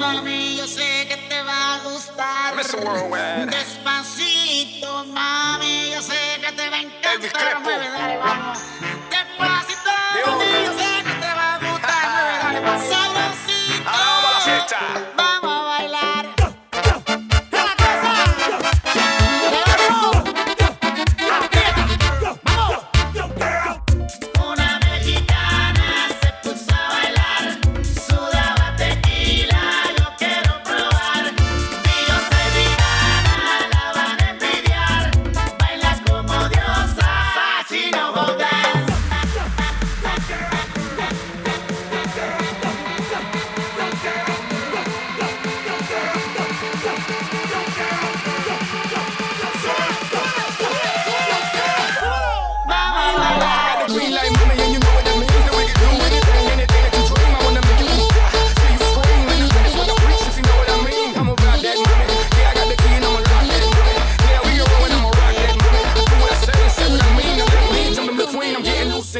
mami, 0.00 0.56
yo 0.56 0.66
sé 0.66 1.06
que 1.08 1.16
te 1.28 1.42
va 1.42 1.74
a 1.74 1.78
gustar. 1.80 2.56
Despacito, 3.50 5.04
mami, 5.04 5.90
yo 5.92 6.00
sé 6.00 6.40
que 6.40 6.52
te 6.52 6.70
va 6.70 6.76
a 6.76 6.80
encantar. 6.80 7.62
Despacito, 9.10 9.92
mami, 10.26 10.44
yo 10.64 10.72
sé 10.78 10.90
que 11.04 11.14
te 11.22 11.30
va 11.38 11.54
a 11.54 11.58
gustar. 11.58 12.04
Mueve, 12.10 12.34
dale, 12.42 12.60
vamos. 12.66 12.88
Sabrosito. 12.88 13.90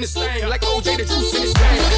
in 0.01 0.07
thing, 0.07 0.49
like 0.49 0.63
OJ 0.63 0.97
the 0.97 1.05
juice 1.05 1.35
in 1.35 1.43
his 1.43 1.53
thing. 1.53 1.90